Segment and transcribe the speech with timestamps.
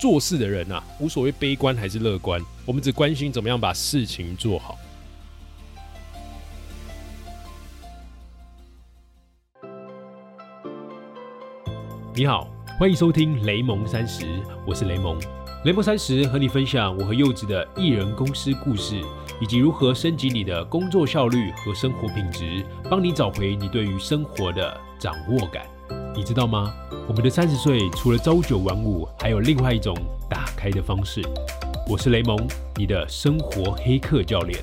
[0.00, 4.78] 做事的人啊，无所谓悲观还是乐观，我们只关心怎么样把事情做好。
[12.14, 14.24] 你好，欢迎收听雷蒙三十，
[14.66, 15.20] 我是雷蒙。
[15.66, 18.98] 雷蒙三十和你分享我和柚子的艺人公司故事，
[19.38, 25.66] 以及如何升级你的工作效率和生活品质，帮你找回你对于生活的掌握感。
[26.20, 26.74] 你知道吗？
[27.08, 29.96] 我们的三十岁除了朝九晚五，还有另外一种
[30.28, 31.22] 打开的方式。
[31.88, 32.38] 我是雷蒙，
[32.76, 34.62] 你的生活黑客教练。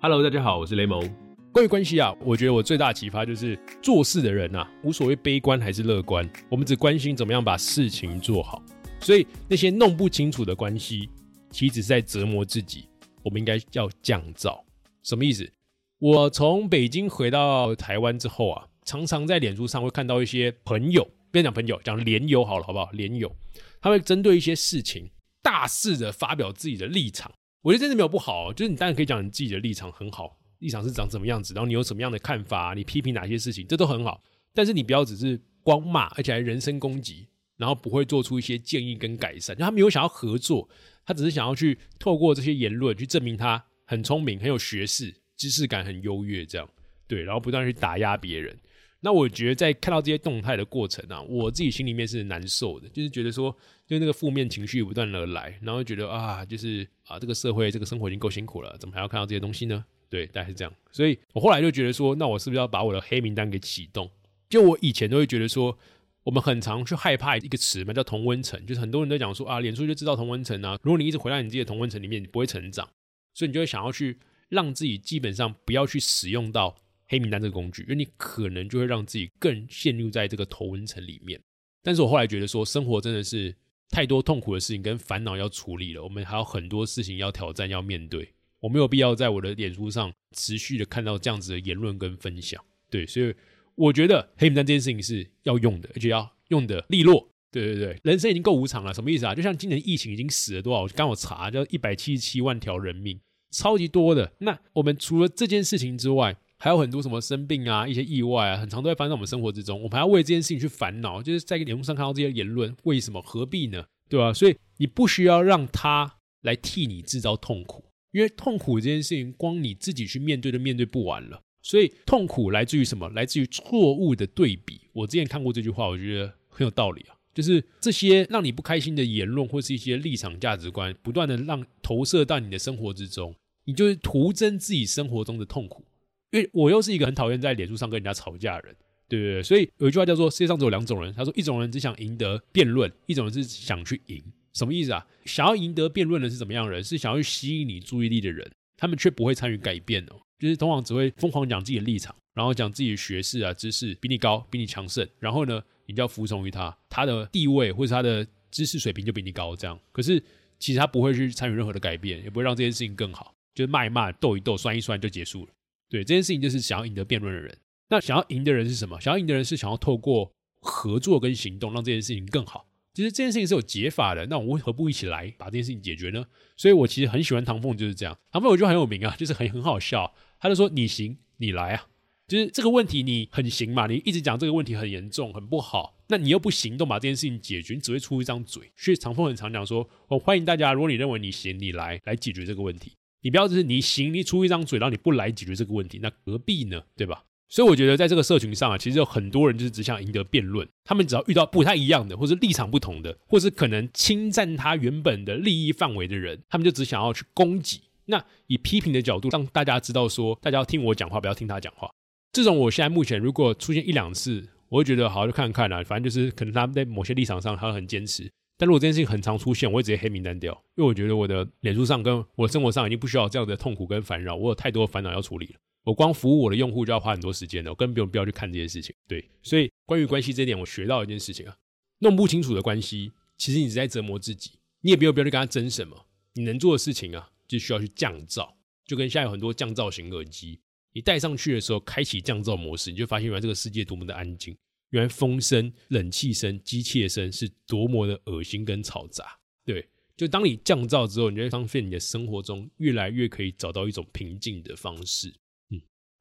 [0.00, 1.06] Hello，大家好，我是雷蒙。
[1.52, 8.62] 关于关系啊，我觉得我最大的启发就是做事的人啊，无所谓悲观还是乐观，我们只关心怎么样把事情做好。
[9.00, 11.10] 所以那些弄不清楚的关系，
[11.50, 12.88] 其实是在折磨自己。
[13.26, 14.62] 我们应该叫降噪，
[15.02, 15.52] 什么意思？
[15.98, 22.88] 我从北京回到台湾之后啊，常常在脸书上会看到一些朋友，别讲朋友，讲连友好了，好不好？
[22.92, 23.34] 连友，
[23.80, 25.10] 他会针对一些事情
[25.42, 27.32] 大肆的发表自己的立场。
[27.62, 34.22] 我觉得真的没有不好，就是你当然可以讲你自己的立场很好，立场是长什么样子，然后你有什么样的看法，你批评哪些事情，这都很好。
[34.54, 40.68] 但是你不要只是光骂，而且还人身攻击，然后不会做出一些建议跟改善，就他没有想要合作。
[41.08, 46.68] 他只是想要去透过这些言论去证明他很聪明、很有学识、知识感很优越，这样
[47.06, 48.58] 对，然后不断去打压别人。
[48.98, 59.84] 那我觉得在看到这些动态的过程啊，我自己心里面是难受的，就是觉得说，就那个负面情绪不断而来，然后觉得啊，就是啊，这个社会、这个生活已经够辛苦了，怎么还要看到这些东西呢？
[60.10, 60.74] 对，大概是这样。
[60.90, 64.10] 所以我后来就觉得说，那我是不是要把我的黑名单给启动？
[64.50, 65.78] 就我以前都会觉得说。
[66.26, 70.76] 我们很常去害怕一个词嘛，叫同温层，就是很多人都讲说啊，脸书就知道同温层啊。
[70.82, 72.84] 如果你一直回到你自己的同温层里面，你不会成长，
[73.32, 74.18] 所以你就会想要去
[74.48, 76.74] 让自己基本上不要去使用到
[77.06, 81.40] 黑名单这个工具，因为你可能就会让自己更陷入在这个同温层里面。
[81.80, 83.54] 但是我后来觉得说，生活真的是
[83.88, 92.60] 太多痛苦的事情跟烦恼要处理了，我们还有很多事情要挑战要面对，我没有必要在我的脸书上持续的看到这样子的言论跟分享。
[92.90, 93.32] 对，所以。
[93.76, 97.28] 我觉得黑名单这件事情是要用的，而且要用的利落。
[97.52, 99.34] 对对对，人生已经够无常了，什么意思啊？
[99.34, 100.94] 就像今年疫情已经死了多少？
[100.94, 103.18] 刚我查，叫一百七十七万条人命，
[103.50, 104.32] 超级多的。
[104.40, 109.78] 那我们除了这件事情之外，还有很多什么生病啊、一些意外啊，很常都会发生在我们生活之中。
[109.78, 113.22] 我们还要为这件事情去烦恼，就是在节目上看到这些言论，为什么？
[113.22, 113.84] 何必呢？
[114.08, 114.32] 对吧？
[114.34, 121.42] 所以你不需要让他来替你制造痛苦，因为痛苦这件事情，光你自己去面对都面对不完了。
[121.66, 123.08] 所以痛苦来自于什么？
[123.08, 124.80] 来自于错误的对比。
[124.92, 127.16] 我之前看过这句话，我觉得很有道理啊。
[127.34, 133.34] 就是这些让你不开心的言论，或是一些立场价值观，不断的让投射到你的生活之中，
[133.64, 135.84] 你就是徒增自己生活中的痛苦。
[136.30, 138.76] 因为我又是一个很讨厌在脸书上跟人家吵架的人，
[139.08, 139.42] 对不对？
[139.42, 144.22] 所以有一句话叫做“世界上只有两种人”，他说一种人只想赢得辩论，一种人是想去赢。
[144.52, 145.04] 什么意思啊？
[145.24, 146.82] 想要赢得辩论的是怎么样的人？
[146.84, 150.22] 是想要去吸引你注意力的人，他们却不会参与改变哦。
[150.38, 159.78] 就是通常只会疯狂讲自己的立场，然后讲自己的学识啊、知识比你高、比你强盛，然后呢，你就要服从于他，他的地位或者他的知识水平就比你高，这样。
[159.92, 160.22] 可是
[160.58, 165.52] 其实他不会去参与任何的改变，也不会让这件事情更好，就是骂一骂、斗一斗、酸一酸就结束了。
[165.88, 167.56] 对，这件事情就是想要赢得辩论的人。
[167.88, 169.00] 那想要赢的人是什么？
[169.00, 170.30] 想要赢的人是想要透过
[170.60, 172.65] 合作跟行动让这件事情更好。
[172.96, 176.24] 其实这件事情是有解法的，那我为何不一起来把这件事情解决呢？
[176.56, 178.16] 所以我其实很喜欢唐凤就是这样。
[178.32, 180.14] 唐凤我觉得很有名啊，就是很很好笑。
[180.40, 181.88] 他就说：“你行，你来啊！
[182.26, 183.86] 就是这个问题，你很行嘛？
[183.86, 188.72] 你一直讲这个问题很严重、很不好，那你又不行动把这件事情解决，你只会出一张嘴。
[188.74, 192.92] 所以长风很常讲说：我欢迎大家，如果你认为你行，你来来解决这个问题。
[193.20, 196.82] 你不要只是你行，你出一张嘴，然后你不来解决这个问题，那何必呢？
[196.96, 197.24] 对吧？
[197.48, 200.68] 所以我觉得在这个社群上啊，其实有很多人就是只想赢得辩论。
[200.84, 211.90] 他们只要遇到不太一样的，或是立场不同的，或是可能侵占他原本的利益范围的人，他们就只想要去攻击。”那以批评的角度让大家知道说，大家要听我讲话，不要听他讲话。
[212.32, 218.30] 这种我现在目前如果出现一两次，我会觉得好好就看看啦，反正就是可能他们在某些立场上他很坚持。
[218.58, 225.54] 但如果这件事情很常出现，我会直接黑名单掉，因为我觉得我的脸书上跟我的生活上已经不需要这样的痛苦跟烦扰，我有太多烦恼要处理了。
[225.86, 228.94] 我光服务我的用户就要花很多时间了，我根本不用必要去看这些事情。
[229.06, 231.56] 对，所以关于关系这一点，我学到一件事情啊，
[232.00, 234.50] 弄不清楚的关系，其实你是在折磨自己，
[234.80, 237.30] 你也没有必要去跟他争什么，你能做的事情啊。
[237.48, 238.52] 就需要去降噪，
[238.84, 240.58] 就跟现在有很多降噪型耳机，
[240.92, 244.52] 你戴上去的时候，开启降噪模式，你就发现原来这个世界多么的安静，
[244.90, 249.38] 原来风声、冷气声、机械声是多么的恶心跟嘈杂。
[249.64, 255.32] 对，就当你降噪之后，你就会发现你的生活中越来越可以找到一种平静的方式。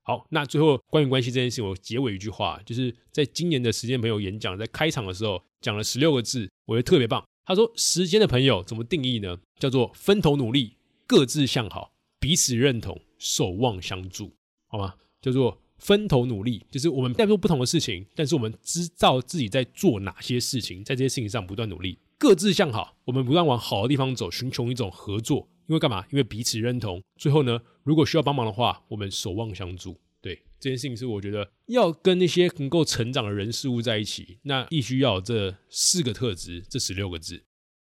[0.08, 7.26] 好，那最后关于关系这件事，我结尾一句话，就是在今年的时间朋友演讲在开场的时候讲了十六个字，我觉得特别棒。
[7.44, 9.40] 他说：“时间的朋友怎么定义呢？
[9.60, 14.32] 叫做分头努力，各自向好，彼此认同，守望相助，
[14.68, 14.94] 好吗？
[15.22, 26.06] 叫做分头努力，就是我们在做不同的事情，但是我们知道自己在做哪些事情，在这些事情上不断努力，各自向好，我们不断往好的地方走，寻求一种合作。”因为干嘛？
[26.12, 27.02] 因为彼此认同。
[27.18, 29.96] 最后呢，如果需要帮忙的话，我们守望相助。
[30.20, 37.44] 对这件事情是我觉得要跟那些能够成长的人事物在一起，那必须要有这四个特质，这十六个字。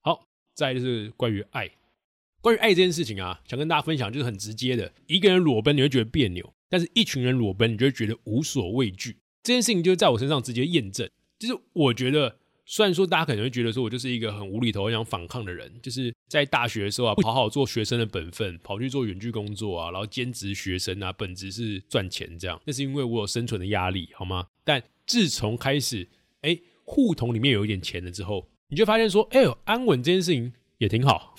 [0.01, 1.71] 好，再就是关于爱。
[2.41, 9.19] 关于爱这件事情啊，想跟大家分享，就是很直接的，一个人裸奔你会觉得别扭，但是一群人裸奔你就会觉得无所畏惧。
[9.43, 11.09] 这件事情就在我身上直接验证，
[11.39, 12.39] 就是我觉得。
[12.73, 22.59] 虽然说大家可能会觉得说我就是一个很无厘头、很想反抗的人，就是在大学的时候啊，不好好做学生的本分，跑去做远距工作啊，然后兼职学生啊，本职是赚钱这样。
[22.65, 24.47] 那是因为我有生存的压力，好吗？
[24.65, 26.09] 但自从开始，
[26.41, 31.35] 哎，户头里面有一点钱了之后，你就发现说，哎呦，安稳这件事情也挺好。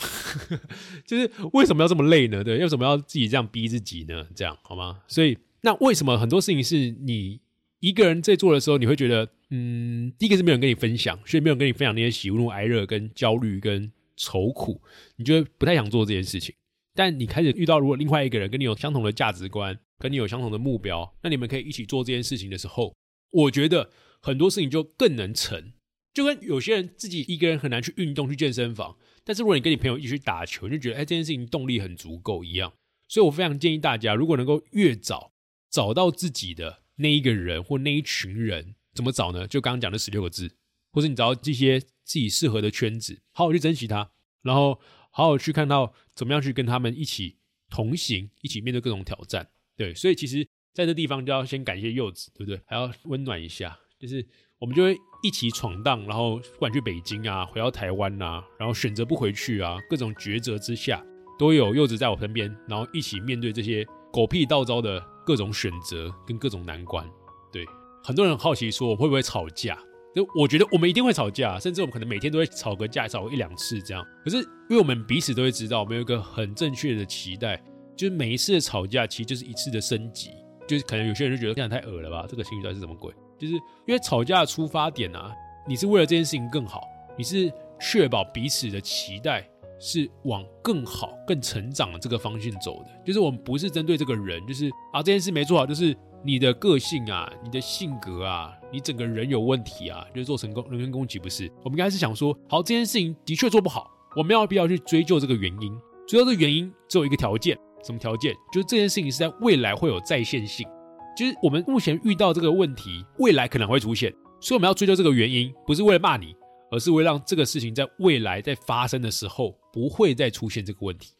[1.07, 2.43] 就是为什么要这么累呢？
[2.43, 4.27] 对，为什么要自己这样逼自己呢？
[4.35, 4.99] 这样好吗？
[5.07, 7.39] 所以，那为什么很多事情是你
[7.83, 9.29] 一个人在做的时候，你会觉得？
[9.49, 14.81] 嗯，第一个是没有人跟你分享，所以没有人跟你分享那些喜怒哀乐、跟焦虑、跟愁苦，
[15.17, 16.55] 你觉得不太想做这件事情。
[16.95, 22.95] 但你开始遇到如果另外一个人跟你有相同的价值观，跟你有相同的目标，那你们可以一起做这件事情的时候，
[23.31, 23.91] 我觉得
[24.21, 25.73] 很多事情就更能成。
[26.13, 28.95] 就跟有些人自己一个人很难去运动、去健身房，
[29.25, 32.71] 但是如果你跟你朋友一起去打球，你就觉得哎这件事情动力很足够一样。
[33.09, 35.33] 所以我非常建议大家，如果能够越早
[35.69, 38.75] 找到自己的那一个人或那一群人。
[38.95, 39.47] 怎么找呢？
[39.47, 40.55] 就刚刚讲的十六个字，
[40.91, 44.11] 或者你找到这些自己适合的圈子，好好去珍惜它，
[44.43, 44.79] 然后
[45.09, 47.37] 好好去看到怎么样去跟他们一起
[47.71, 49.49] 同行，一起面对各种挑战。
[49.75, 52.61] 对，所以其实在这地方就要先感谢柚子，对不对？
[52.67, 54.23] 还要温暖一下，就是
[54.59, 61.03] 我们就会一起闯荡，然后不管去北京啊，回到台湾啊，然后选择不回去啊，各种抉择之下，
[61.39, 67.07] 都有柚子在我身边，然后一起面对这些狗屁倒糟的各种选择跟各种难关。
[67.51, 67.65] 对。
[68.03, 69.77] 很多人好奇说我会不会吵架？
[70.13, 74.05] 就我觉得我们一定会吵架，甚至我们可能每天都会吵个架，吵个一两次这样。
[74.23, 74.37] 可是
[74.69, 77.63] 因为我们彼此都会知道，我们有一个很正确的期待，
[77.95, 80.29] 就是每一次的吵架其实就是一次的升级。
[80.67, 82.25] 就是可能有些人就觉得这样太恶了吧？
[82.27, 83.13] 这个情绪到底是什么鬼？
[83.39, 85.31] 就是因为吵架的出发点啊，
[85.67, 86.81] 你是为了这件事情更好，
[87.17, 89.49] 你是确保彼此的期待
[89.83, 92.89] 是往更好、更成长的这个方向走的。
[93.05, 95.95] 就是我们不是针对这个人，就是啊这件事没做好，就是。
[96.25, 101.51] 你的个性啊，你的性格啊，你整个人有问题啊，就是做成功人身攻击不是？
[101.65, 105.77] 我们应该是想说，好，这件事情的确做不好，我们要必要去追究这个原因。
[106.07, 108.33] 追究这个原因只有一个条件，什么条件？
[108.53, 110.65] 就是这件事情是在未来会有再现性，
[111.13, 114.09] 就是我们目前遇到这个问题，未来可能会出现，
[114.39, 116.33] 所以我们要追究这个原因，不是为了骂你，
[116.73, 121.13] 而是为让这个事情在未来在发生的时候不会再出现这个问题。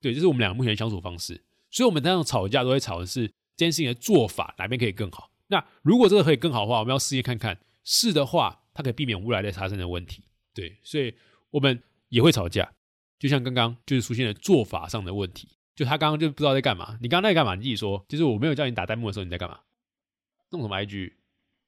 [0.00, 1.40] 对，这是我们两个目前的相处方式。
[1.70, 3.30] 所以，我们当常吵架都会吵的是。
[3.58, 5.30] 这件事情的做法哪边可以更好？
[5.46, 7.58] 那如果这个可以更好的话，我们要试验看看。
[7.84, 10.22] 是的话，它可以避免未来再发生的问题。
[10.52, 11.14] 对，所以
[11.50, 12.70] 我们也会吵架。
[13.18, 16.98] 就像刚刚就是出现了做法上的问题，就他刚刚就不知道在干嘛。
[17.00, 17.54] 你刚刚在干嘛？
[17.54, 18.04] 你自己说。
[18.10, 19.58] 就是我没有叫你打弹幕的时候你在干嘛？
[20.50, 21.14] 弄什么 IG？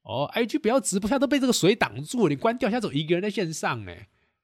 [0.09, 2.29] 哦，IG 不要直播，下都被这个水挡住了。
[2.29, 3.93] 你关掉，下走一个人在线上呢，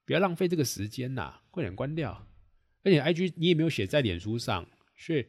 [0.04, 2.26] 不要浪费这个时间呐，快点关掉。
[2.84, 4.64] 而且 IG 你也没有写在脸书上，
[4.96, 5.26] 所以。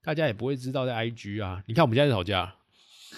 [0.00, 2.54] 大家也不会知道在 IG 啊，你看我们现在在吵架，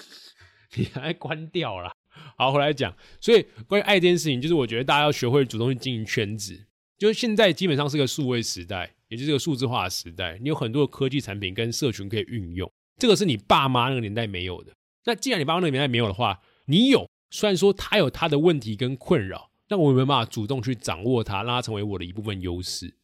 [0.74, 1.92] 你还关掉了。
[2.36, 6.66] 好，回来讲，所以关于爱这件事情，就是我觉得大家要学会主动去经营圈子。
[6.98, 14.72] 就是现在基本上是个数位时代，也就是个数字化的时代，你有很多的科技产品跟社群可以运用，这个是你爸妈那个年代没有的。
[15.04, 22.94] 那既然你爸妈那个年代没有的话，你有，虽然说他有他的问题跟困扰，但我有没有办法主动去掌握它，让它成为我的一部分优势？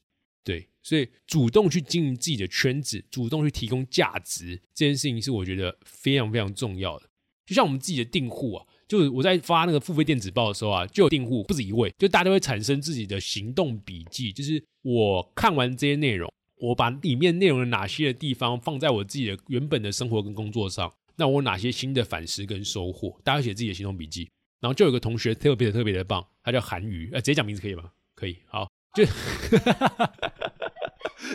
[0.44, 0.68] 对。
[0.82, 7.08] 所以，主动去经营自己的圈子，主动去提供价值，这件事情是我觉得非常非常重要的。
[7.44, 14.32] 就像我们自己的订户啊，就是我在发那个付费电子报的时候啊，就有订户不止一位，就大家会产生自己的行动笔记。
[14.32, 24.28] 就是我看完这些内容，我把里面内容的哪些的地方放在我自己的原本的生活跟工作上，那我哪些新的反思跟收获，大家写自己的行动笔记。
[24.60, 27.90] 然后就有个同学特别特别的棒，他叫韩宇，呃，直接讲名字可以吗？
[28.14, 29.04] 可以，好，就。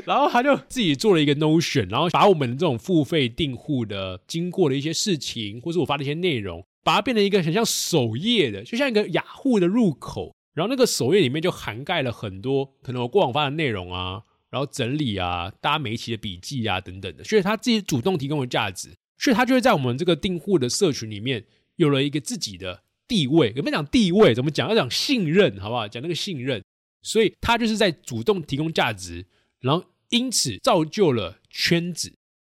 [0.06, 10.34] 然后他就自己做了一个 Notion，然后把我们这种付费订户的经过的一些事情，或是我发的一些内容，把它变成一个很像首页的，就像一个雅虎的入口。
[10.54, 17.24] 然后那个首页里面就涵盖了很多可能我过往发的内容啊，然后整理啊，大家每一期的笔记啊等等的。
[17.24, 18.90] 所以他自己主动提供的价值，
[19.22, 23.54] 所以他就会在我们这个订户的社群里面有了一个自己的地位。
[23.56, 24.34] 有没有讲地位？
[24.34, 24.68] 怎么讲？
[24.68, 25.88] 要讲信任，好不好？
[25.88, 26.62] 讲那个信任。
[27.04, 29.24] 所以他就是在主动提供价值，
[29.60, 32.12] 然后因此造就了圈子。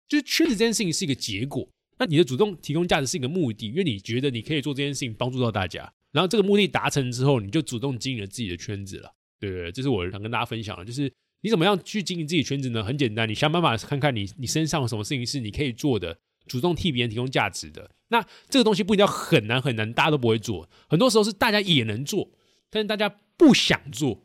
[0.08, 9.10] 就是圈子这件事情是一个结果，那你的主动提供价值是一个目的，因为你觉得你可以做这件事情帮助到大家，然后这个目的达成之后，你就主动经营了自己的圈子了。
[9.40, 12.84] 对对对，这是我想跟大家分享的，就是你怎么样去经营自己圈子呢？
[12.84, 17.90] 很简单，你想办法看看你你身上有什么事情是你可以做的，主动替别人提供价值的。
[18.08, 22.28] 那这个东西不一定要很难很难，大家都不会做，很多时候是大家也能做，
[22.68, 24.22] 但是大家不想做，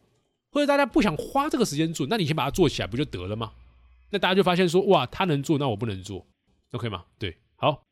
[0.51, 3.53] 或者大家不想花这个时间做，那你先把它做起来不就得了吗？
[4.09, 6.25] 那大家就发现说，哇，他能做，那我不能做
[6.71, 7.05] ，OK 吗？
[7.17, 7.83] 对，好，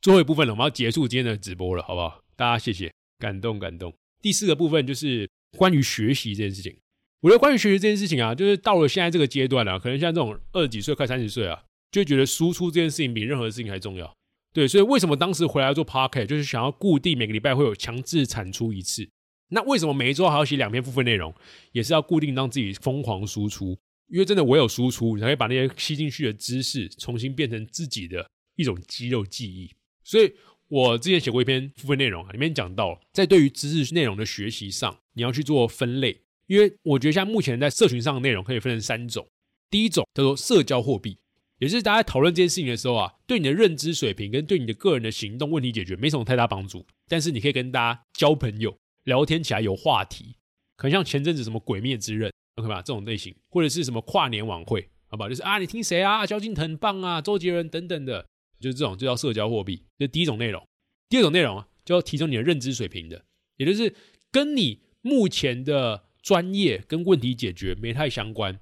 [0.00, 2.20] 最后一部分了，我们要结束今天的直播了，好不好？
[2.36, 3.92] 大家谢谢，感动感动。
[4.20, 6.76] 第四个部分就是关于学习这件事情。
[7.20, 11.62] 我觉得关于学习这件事情啊，就是到了现在这个阶段了，可能像这种二十几岁快三十岁啊，
[11.92, 14.12] 就觉得输出这件事情比任何事情还重要。
[14.52, 19.08] 对，所以为什么当时回来做 p a r k e t 就是想要固定每个礼拜会有强制产出一次。
[19.48, 21.32] 那为什么每一周还要写两篇付费内容，
[21.72, 23.78] 也是要固定让自己疯狂输出？
[24.08, 29.70] 因为真的，我有输出，你才可以把那些吸进去的知识重新变成自己的一种肌肉记忆。
[30.04, 30.30] 所以
[30.68, 36.18] 我之前写过一篇付费内容啊，里面讲到，在对于知识内容的学习上，你要去做分类。
[36.46, 39.26] 因为我觉得像目前在社群上的内容可以分成三种。
[39.70, 41.16] 第一种叫做社交货币，
[41.62, 50.34] 也是大家讨论这件事情的时候啊，对你的认知水平跟对你的个人的行动问题解决没什么太大帮助，但是你可以跟大家交朋友，聊天起来有话题。
[50.76, 52.28] 可能像前阵子什么《鬼灭之刃》。
[52.56, 55.28] OK 吧，这种类型，或者是什么跨年晚会，好吧？
[55.28, 56.26] 就是啊，你听谁啊？
[56.26, 58.26] 萧敬腾棒啊，周杰伦等等的，
[58.58, 59.84] 就是这种，就叫社交货币。
[60.00, 60.60] 这第一种内容。
[61.08, 63.24] 第二种内容啊，就要提升你的认知水平的，
[63.56, 63.94] 也就是
[64.32, 68.58] 跟你目前的专业跟问题解决没太相关，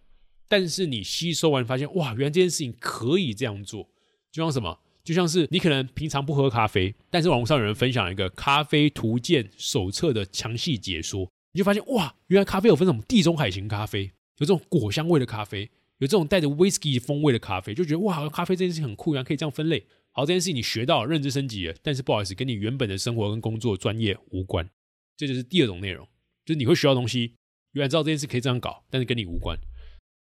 [0.51, 3.89] 但是你吸收完发现，哇，原来这件事情可以这样做。
[4.33, 4.81] 就像什么？
[5.05, 11.31] 就像是你可能平常不喝咖啡，但是网络上有人分享一个咖啡图鉴手册的详细解说。
[11.53, 14.05] 你就发现哇，原来咖啡有分什么地中海型咖啡，
[14.39, 19.87] 有这种果香味的咖啡，有这种带着 whisky 风味的咖啡，就觉得哇，咖啡这件事情很酷，原来可以这样分类。
[20.11, 24.69] 好，这件事情你学到，认知升级了，但是不好意思，跟你原本的生活跟工作专业无关。
[25.17, 26.07] 这就是第二种内容，
[26.45, 27.35] 就是你会学到东西，
[27.73, 29.57] 原来知道这件事可以这样搞，但是跟你无关。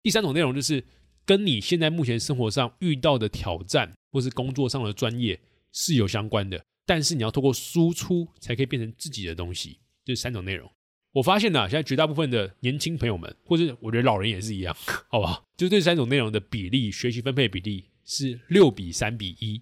[0.04, 0.84] 第三种内容就是
[1.26, 5.40] 跟你现在目前生活上遇到的挑战或是工作上的专业
[5.72, 9.80] 是有相关的，但是你要透过输出才可以变成自己的东西。
[10.04, 10.70] 这三种内容。
[11.14, 14.76] 我发现呢，现在绝大部分的年轻朋友们，或者我觉得老人也是一样，
[15.10, 15.46] 好不好？
[15.56, 19.62] 就这三种内容的比例，学习分配比例是六比三比一。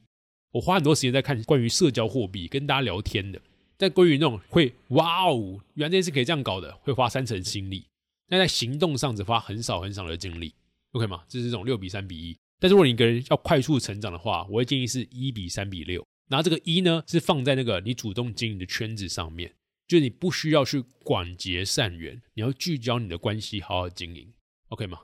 [0.52, 3.42] 我花很多时间在看关于社交货币，跟大家聊天的。
[3.78, 7.86] 但关于那种会哇哦，原来这件事可以这样搞的，会花三成心力。
[8.30, 10.54] 那在行动上只花很少很少的精力
[10.92, 11.24] ，OK 吗？
[11.28, 12.38] 这是这种六比三比一。
[12.60, 16.06] 但是如果你一个人要快速成长的话，我会建议是一比三比六。
[16.30, 19.54] 然后这个一呢，是放在那个你主动经营的圈子上面。
[19.88, 24.32] 就是你不需要去广结善缘，你要聚焦你的关系，好好经营
[24.68, 25.00] ，OK 吗？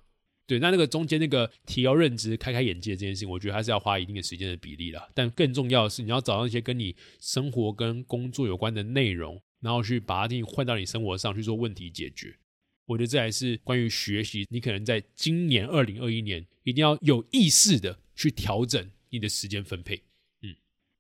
[0.46, 5.10] 对，那那个中间那个提高认知、开开眼界这件事情，我觉得还是要花一定的时间的比例了。
[5.16, 12.38] 但更重要的是，你要找到一些跟你生活跟工作有关的内容，然后去把它进行换到你生活上去做问题解决。
[12.86, 20.02] 我觉得这还是关于学习，你可能在今年二零二一年一定要有意识的去调整你的时间分配。
[20.42, 20.56] 嗯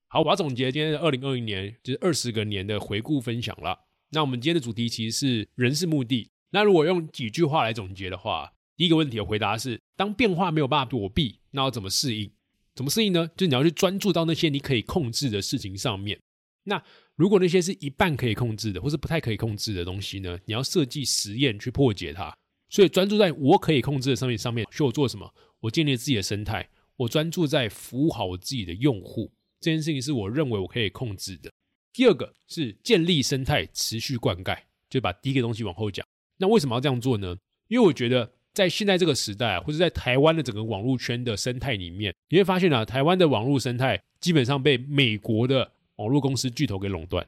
[0.07, 3.77] 好，我要总结今天的二零二零年，就是二十个年的回顾分享了。
[4.11, 6.29] 那我们今天的主题其实是人是目的。
[6.51, 12.31] 那如果用几句话来总结的话，第一个问题的回答是：当变化没有办法躲避，那要怎么适应？
[12.73, 13.29] 怎么适应呢？
[13.35, 16.19] 就是你要去专注到那些你可以控制的事情上面。
[16.63, 16.83] 那
[17.15, 20.37] 如果那些是一半可以控制的，或是不太可以控制的东西呢？
[20.45, 22.35] 你要设计实验去破解它。
[22.69, 25.33] 所以专注在我可以控制的上面上面，需我做什么？
[25.61, 26.67] 我建立自己的生态，
[26.97, 29.31] 我专注在服务好我自己的用户。
[29.61, 31.49] 这件事情是我认为我可以控制的。
[31.93, 34.57] 第二个是建立生态，持续灌溉，
[34.89, 36.05] 就把第一个东西往后讲。
[36.37, 37.37] 那为什么要这样做呢？
[37.69, 47.25] 因为我觉得在现在这个时代，或者在台湾的整个网络圈的生态里面，你会发现啊，台湾的网络生态基本上被美国的网络公司巨头给垄断，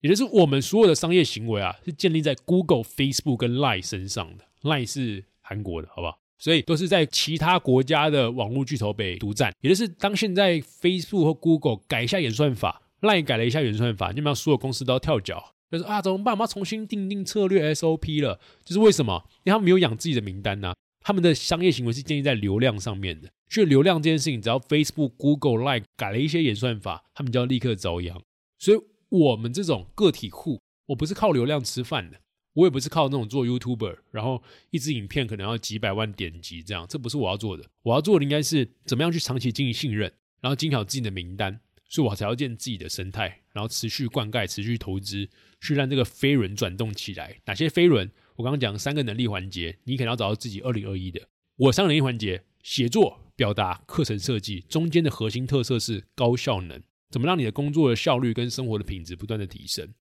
[0.00, 4.44] 也就是我们所有的商业行为啊，是建立在 Google、Facebook 跟 Line 身上的。
[4.62, 6.18] Line 是韩国的，好不好？
[6.38, 16.32] 所以都是在其他国家的网络巨头被独占，也就是当现在 Facebook 或 Google 改一下演算法，Line 改了一下演算法，基本上所有公司都要跳脚，就是啊怎么办？
[16.32, 18.40] 我们要重新定定策略 SOP 了。
[18.64, 19.22] 就是为什么？
[19.44, 23.28] 因为他们没有养自己的名单呐，他们的商业行为是建立在流量上面的。
[23.50, 28.22] 所以流量这件事情，只要 Facebook、Google、Like 改了一些演算法，他们就要立刻遭殃。
[28.58, 28.78] 所以
[29.10, 32.20] 我们这种个体户，我不是靠流量吃饭的。
[32.52, 37.64] 我也不是靠那种做 YouTuber，然后一支影片可能要几百万点击这样，这不是我要做的。
[37.82, 45.28] 我要做的应该是怎么样去长期经营信任，然后经营好自己的名单，所以我才要建自己的生态，然后持续灌溉、持续投资，
[45.60, 47.38] 去让这个飞轮转动起来。
[47.46, 48.10] 哪些飞轮？
[48.34, 51.20] 我刚刚讲三个能力环节，你可能要找到自己二零二一的。
[51.56, 54.60] 我三个能力环节：写作、表达、课程设计。
[54.68, 59.94] 中间的核心特色是高效能，怎么让你的工作的效率跟生活的品质不断的提升？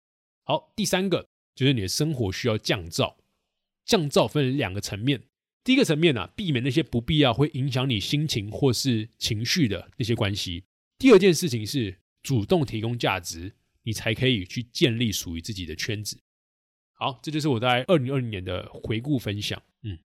[0.43, 3.15] 好，第三个就是你的生活需要降噪。
[3.85, 5.23] 降噪分为两个层面，
[5.63, 10.65] 第一个层面呢，避免那些不必要会影响你心情或是情绪的那些关系。
[10.97, 13.53] 第二件事情是主动提供价值，
[13.83, 16.19] 你才可以去建立属于自己的圈子。
[16.91, 19.63] 好，这就是我在二零二零年的回顾分享。
[19.83, 19.97] 嗯，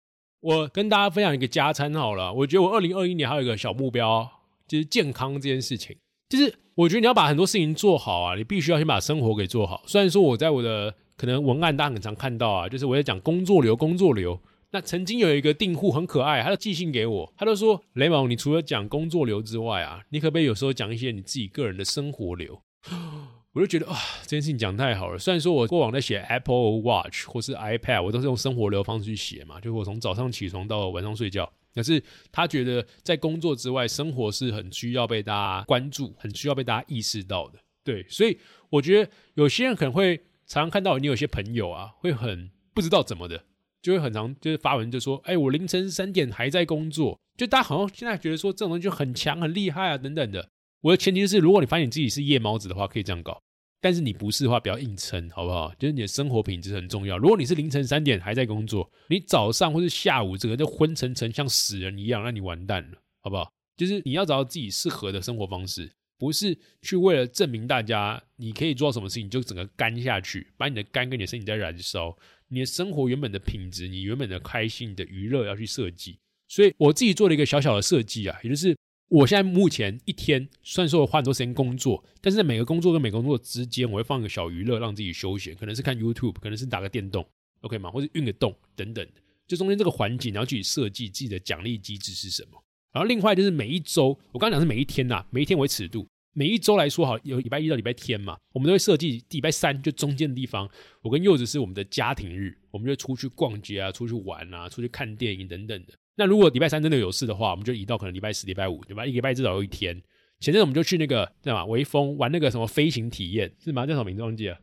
[0.44, 2.30] 我跟大家分享一个加餐好了。
[2.30, 4.30] 我觉得我二零二一年还有一个小目标，
[4.68, 5.96] 就是健康这件事情。
[6.28, 9.82] 就是我觉得你要把很多事情做好啊，你必须要先把生活给做好。
[9.86, 14.38] 虽然说我在我的可能文案大家很常看到啊，就是我在讲工作流，工作流。
[14.70, 22.60] 那曾经有一个订户很可爱，他就寄信给我，他就说：“雷蒙，你除了讲工作流之外啊，你可不可以有时候讲一些你自己个人的生活流？”
[23.54, 25.18] 我就觉得啊，这件事情讲太好了。
[25.18, 31.50] 虽然说我过往在写 Apple Watch 或是 iPad，我都是用生活流方式去写嘛，就是我从早上起床到晚上睡觉。
[31.72, 37.58] 可是他觉得在工作之外，生活是很需要被大家关注，很需要被大家意识到的。
[37.84, 38.36] 对，所以
[38.70, 43.44] 我觉得有些人可能会常常看到你有些朋友啊，会很不知道怎么的，
[43.80, 50.48] 就会很常就是发文就说：“哎，我凌晨三点还在工作。”就大家好像现在觉得说这种东西就很强、很厉害啊，等等的。
[50.80, 53.40] 我的前提是，如果你发现你自己是夜猫子的话，可以这样搞。
[53.84, 55.70] 但是你不是的话，不要硬撑，好不好？
[55.74, 57.18] 就是你的生活品质很重要。
[57.18, 63.52] 如果你是凌晨三点还在工作，你早上或是下午整个就昏沉沉像死人一样，那你完蛋了，好不好？
[63.76, 72.16] 就是你要找到自己适合的生活方式，不是去为了证明大家你可以做什么事情，就整个干下去，把你的肝跟你的身体在燃烧。
[72.48, 76.18] 你的生活原本的品质，你原本的开心、你的娱乐要去设计。
[76.48, 78.74] 所以我自己做了一个小小的设计啊，也就是。
[79.08, 87.26] 我现在目前一天虽然说我花很多时间工作，但是在每个工作跟每个工作之间，我会放一个小娱乐让自己休闲，可能是看 YouTube，可能是打个电动
[87.60, 87.90] ，OK 吗？
[87.90, 89.20] 或者运个动等等的。
[89.46, 92.62] 就中间这个环境，你要去设计自己的奖励机制是什么。
[92.92, 96.06] 然后另外就是每一周，我刚刚讲是每一天呐，每一天为尺度。
[96.36, 100.68] 每一周来说，好有礼拜一到礼拜天嘛，我们都会设计礼拜三就中间的地方，
[101.00, 105.92] 我跟柚子是我们的家庭日，我们就出去逛街啊，出去玩啊，出去看电影等等的。
[106.16, 109.04] 那如果礼拜三真的有事的话，我们就移到可能礼拜四、礼拜五，对吧？
[109.04, 110.00] 一礼拜至少有一天。
[110.40, 111.64] 前阵子我们就去那个对吧？
[111.64, 113.86] 微风玩那个什么飞行体验，是吗？
[113.86, 114.58] 叫什么名字忘记了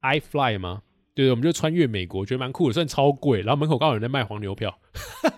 [0.00, 0.82] ？i fly 吗？
[1.14, 3.40] 对，我们就穿越美国，觉得蛮酷的，虽然超贵。
[3.42, 4.78] 然后门口刚好有人在卖黄牛票，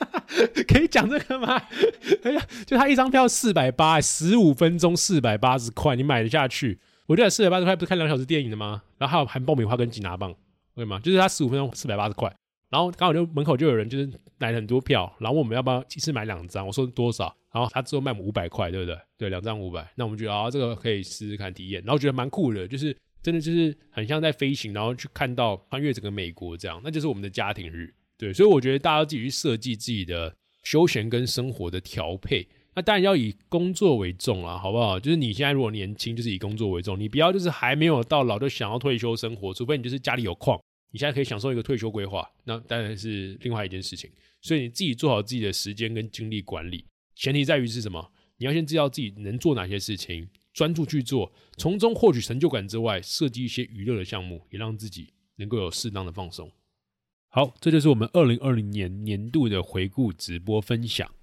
[0.69, 1.57] 可以讲这个吗？
[2.25, 6.79] 哎呀，就他一张票四百八，十五分钟四百八十块，你买得下去？
[7.07, 8.83] 我觉得四百八十块不是看两小时电影的吗？
[8.99, 10.35] 然后还有含爆米花跟吉拿棒，
[10.75, 11.01] 对吗？
[11.01, 12.35] 就是他十五分钟四百八十块。
[12.71, 18.97] 然后刚好就门口就有人就是买了很多票，然后问我们要不要一次买两张，我说多少，然后他之后卖我们五百块，对不对？
[19.19, 35.01] 对，两张五百，那我们觉得啊这个可以试试看体验，然后觉得蛮酷的，就是真的就是很像在飞行，然后去看到穿越整个美国这样，那就是我们的家庭日，对，所以我觉得大家自己去设计自己的休闲跟生活的调配，那当然要以工作为重啊，好不好？
[35.01, 40.61] 就是你现在如果年轻，就是以工作为重，你不要就是还没有到老就想要退休生活，除非你就是家里有矿。
[40.91, 44.11] 你现在可以享受一个退休规划，那当然是另外一件事情。
[44.41, 48.13] 所以你自己做好自己的时间跟精力管理，前提在于是什么？
[48.39, 56.51] 你要先知道自己能做哪些事情，专注去做，从中获取成就感之外，设计一些娱乐的项目，也让自己能够有适当的放松。
[57.29, 61.15] 好，这就是我们二零二零年年度的回顾直播分享。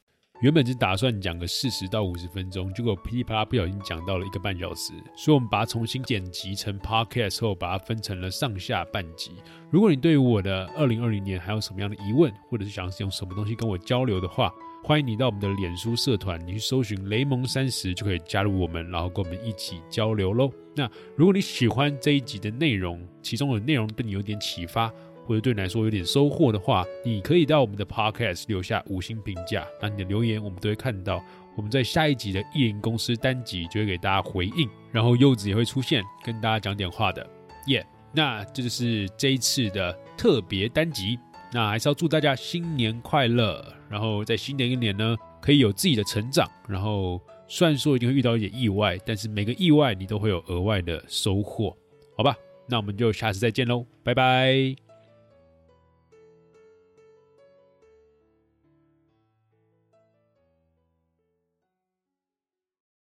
[0.41, 9.31] 原本是打算讲个四十到五十分钟，结果噼里啪啦不小心讲到了一个半小时，所以我们把它重新剪辑成 podcast 后，把它分成了上下半集。
[9.71, 20.51] 如果你对我的二零二零年还有什么样的疑问，或者是想用什么东西跟我交流的话，欢迎你到我们的脸书社团，你去搜寻雷蒙三十就可以加入我们，然后跟我们一起交流喽。
[20.75, 24.93] 那如果你喜欢这一集的内容，其中的内容对你有点启发。
[25.27, 31.21] 或者对你来说有点收获的话，你可以到我们的 Podcast 留下五星评价，那你的留言我们都会看到。
[31.55, 37.27] 我们在下一集的艺人公司单集就会给大家回应，然后柚子也会出现跟大家讲点话的。
[37.65, 41.19] 耶，那这就是这一次的特别单集。
[41.51, 46.47] 那还是要祝大家新年快乐，然后在新的一年呢，可以有自己的成长。
[46.67, 51.75] 然后虽然说一定会遇到一点意外，但是每个意外你都会有额外的收获，
[52.15, 52.35] 好吧？
[52.69, 54.86] 那我们就下次再见喽，拜拜。